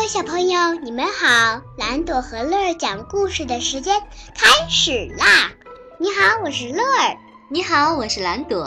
[0.00, 1.60] 位小朋友，你们好！
[1.76, 4.00] 蓝朵和乐儿讲故事的时间
[4.34, 5.52] 开始啦！
[5.98, 7.18] 你好，我是乐儿。
[7.50, 8.60] 你好，我是蓝朵。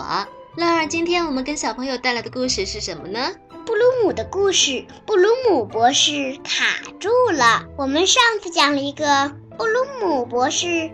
[0.55, 3.31] 乐儿，今天我们跟小朋友带来的故事是什么呢？
[3.65, 4.85] 布鲁姆的故事。
[5.07, 6.65] 布鲁姆博士卡
[6.99, 7.65] 住了。
[7.79, 10.91] 我们上次讲了一个布鲁姆博士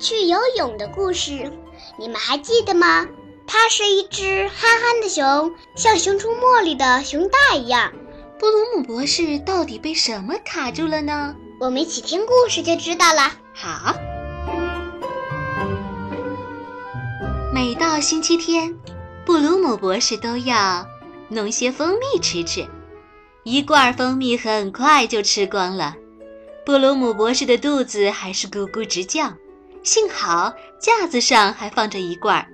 [0.00, 1.52] 去游泳的故事，
[1.98, 3.06] 你们还记得吗？
[3.46, 7.92] 它是一只憨憨的熊，像《熊出没》里的熊大一样。
[8.42, 11.36] 布鲁姆博士到底被什么卡住了呢？
[11.60, 13.30] 我们一起听故事就知道了。
[13.54, 13.94] 好。
[17.54, 18.76] 每到星期天，
[19.24, 20.84] 布鲁姆博士都要
[21.28, 22.66] 弄些蜂蜜吃吃。
[23.44, 25.94] 一罐蜂蜜很快就吃光了，
[26.66, 29.32] 布鲁姆博士的肚子还是咕咕直叫。
[29.84, 32.44] 幸好架子上还放着一罐，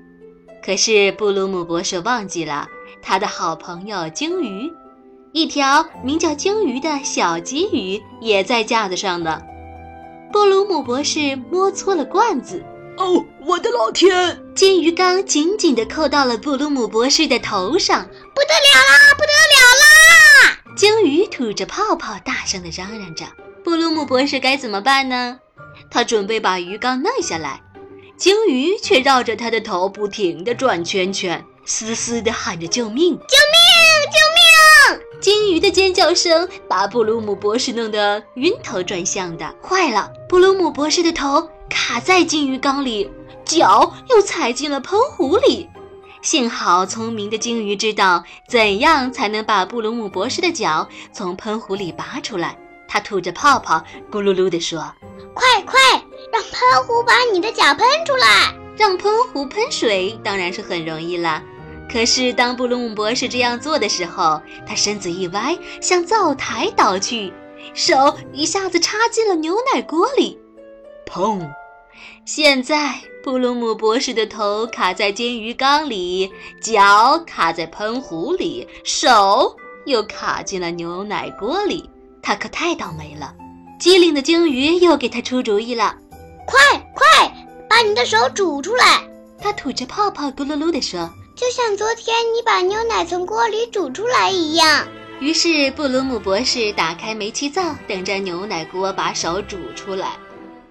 [0.63, 2.69] 可是布鲁姆博士忘记了
[3.01, 4.71] 他的好朋友鲸鱼。
[5.33, 9.41] 一条名叫鲸鱼的小鲫鱼也在架子上呢。
[10.33, 12.65] 布鲁姆博士摸错了罐子，
[12.97, 14.39] 哦，我的老天！
[14.55, 20.75] 金鱼缸紧紧地扣到了布鲁姆博士的头上，不得了啦，不得了啦！
[20.77, 23.25] 鲸鱼吐着泡泡，大声地嚷嚷着。
[23.65, 25.39] 布鲁姆博士该怎么办呢？
[25.91, 27.61] 他准备把鱼缸弄下来，
[28.17, 33.17] 鲸鱼却绕着他的头不停地转圈圈，嘶嘶地喊着救命！
[33.17, 33.78] 救命！
[35.21, 39.53] 鲸鱼的尖叫声把布鲁姆博士弄得晕头转向的。
[39.61, 43.11] 坏了，布鲁姆博士的头卡在金鱼缸里，
[43.45, 45.69] 脚又踩进了喷壶里。
[46.23, 52.57] 幸好聪明的鲸鱼知道怎样才能把布鲁姆博士的脚从喷壶里拔出来。
[52.87, 54.81] 它吐着泡泡，咕噜噜地说
[55.35, 55.79] ：“快快，
[56.33, 58.55] 让喷壶把你的脚喷出来！
[58.77, 61.43] 让喷壶喷水当然是很容易了。”
[61.91, 67.33] 可是，当布鲁姆博士这样做的时候，他身子一歪，向灶台倒去，
[67.73, 70.39] 手一下子插进了牛奶锅里，
[71.07, 71.49] 砰！
[72.27, 79.57] 现在，布鲁姆博士的头卡在金鱼缸里，脚卡在喷壶里，手
[79.87, 81.89] 又卡进了牛奶锅里，
[82.23, 83.35] 他可太倒霉了。
[83.81, 85.97] 机灵的鲸鱼又给他出主意了
[86.47, 86.59] ：“快
[86.95, 87.33] 快，
[87.69, 89.03] 把你的手煮出来！”
[89.41, 91.11] 他吐着泡泡，咕噜噜地说。
[91.39, 94.85] 就像昨天你把牛奶从锅里煮出来一样。
[95.21, 100.17] 于是布鲁姆博士打开煤气灶，等着牛奶锅把手煮出来。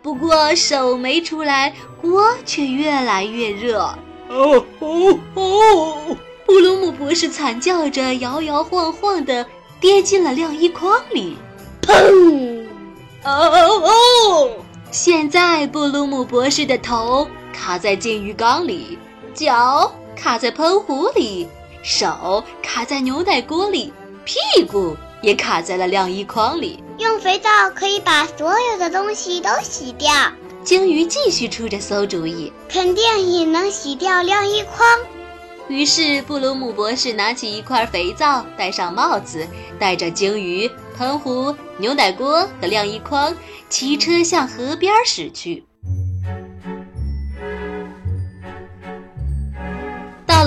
[0.01, 3.79] 不过手没出来，锅却越来越热。
[4.27, 6.17] 哦哦哦！
[6.45, 9.45] 布鲁姆博士惨叫着，摇摇晃晃地
[9.79, 11.37] 跌进了晾衣筐里。
[11.81, 12.67] 砰！
[13.23, 14.51] 哦哦哦！
[14.91, 18.99] 现在布鲁姆博士的头卡在金鱼缸里，
[19.33, 19.89] 脚。
[20.17, 21.47] 卡在喷壶里，
[21.83, 23.93] 手卡在牛奶锅里，
[24.25, 24.35] 屁
[24.65, 26.83] 股也卡在了晾衣筐里。
[26.97, 30.11] 用肥皂可以把所有的东西都洗掉。
[30.63, 34.85] 鲸鱼继续出着馊主意，肯定也能洗掉晾衣筐。
[35.69, 43.33] 于是布鲁姆博士拿起一块肥皂，戴上帽子，带着鲸鱼、喷壶、牛奶锅和晾衣筐，
[43.69, 45.63] 骑车向河边驶去。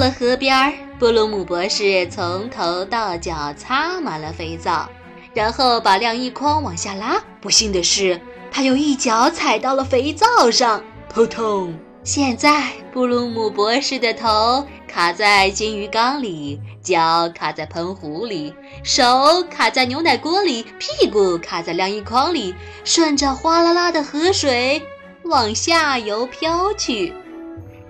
[0.00, 4.88] 到了河边，布鲁姆博士从头到脚擦满了肥皂，
[5.34, 7.22] 然后把晾衣筐往下拉。
[7.38, 8.18] 不幸的是，
[8.50, 11.78] 他又一脚踩到了肥皂上，扑通！
[12.02, 19.04] 现在布鲁姆博士的头卡在金鱼缸里，脚卡在喷壶里，手
[19.50, 24.80] 卡在牛奶锅里，屁股卡在晾衣筐里，顺着哗啦啦的河水
[25.24, 27.12] 往下游飘去。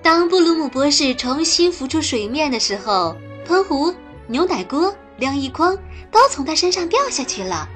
[0.03, 3.95] 当布鲁姆博士重新浮出水面的时候，喷壶、
[4.27, 5.77] 牛奶锅、晾衣筐
[6.11, 7.69] 都从他身上掉下去了，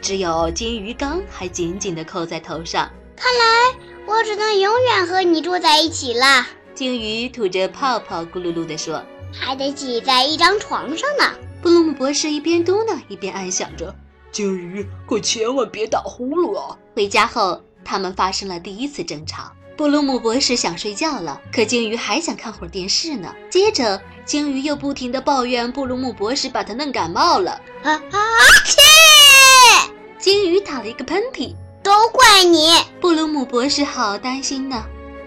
[0.00, 2.88] 只有金鱼缸还紧紧地扣在头上。
[3.16, 6.46] 看来我只能永远和你住在一起了。
[6.74, 11.24] 鲸鱼吐着泡泡，咕噜噜地说：“还得挤在一张床上呢。”
[11.60, 13.94] 布鲁姆博士一边嘟囔，一边暗想着
[14.30, 19.50] ：“鲸鱼，可千万别打呼噜啊！”回家后，他们发生了第一次争吵。
[19.76, 23.34] 布鲁姆博士想睡觉了，可鲸鱼还想看会儿电视呢。
[23.50, 27.60] 接着，鲸鱼又不停地抱怨布鲁姆博士把他弄感冒了。
[27.82, 28.18] 啊啊！
[28.66, 29.90] 切！
[30.18, 32.70] 鲸鱼打了一个喷嚏，都怪你！
[33.00, 34.84] 布鲁姆博士好担心呢，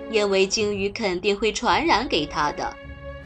[0.09, 2.73] 因为鲸鱼肯定会传染给他的。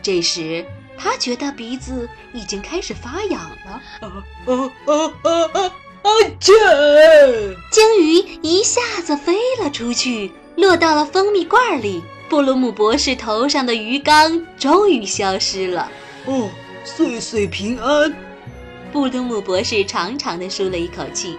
[0.02, 0.66] 这时，
[0.98, 3.82] 他觉得鼻子已经开始发痒了。
[4.02, 5.62] 啊啊啊啊啊！
[6.02, 6.10] 啊！
[6.40, 6.52] 切！
[7.72, 7.91] 鲸
[8.22, 10.32] 鱼一下子飞了出去。
[10.58, 15.90] 落到了蜂蜜罐里，布鲁姆博士头上的鱼缸终于消失了。
[16.26, 16.50] 哦，
[16.84, 18.14] 岁岁平安！
[18.92, 21.38] 布鲁姆博士长长的舒了一口气。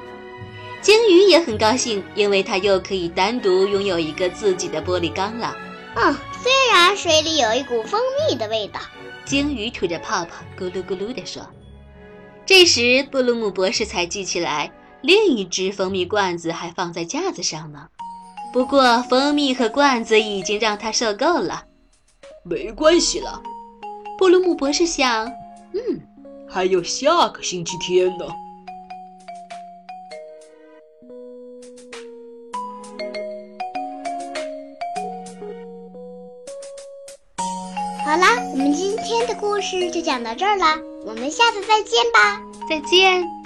[0.81, 5.55] 鲸鱼也很高兴，因为它又可以单独拥有一个自己的玻璃缸了。
[5.94, 8.81] 嗯，虽然水里有一股蜂蜜的味道，
[9.25, 11.46] 鲸鱼吐着泡泡，咕噜咕噜地说。
[12.46, 17.88] 这时，布鲁姆博士才记起来，另一只蜂蜜罐子还放在架子上呢。
[18.52, 21.64] 不过，蜂蜜和罐子已经让他受够了。
[22.44, 23.43] 没关系了，
[24.19, 25.26] 布鲁姆博士想，
[25.72, 26.00] 嗯，
[26.49, 28.26] 还有下个星期天呢。
[38.04, 43.41] 好啦，我们今天的故事就讲到这儿啦，我们下次再见吧，再见。